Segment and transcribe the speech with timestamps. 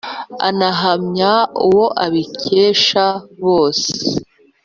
[0.47, 1.31] anahamya
[1.65, 3.05] uwo abikesha
[3.45, 3.93] bose